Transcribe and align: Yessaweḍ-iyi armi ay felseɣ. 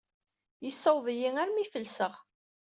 Yessaweḍ-iyi 0.65 1.29
armi 1.41 1.59
ay 1.61 1.67
felseɣ. 1.71 2.13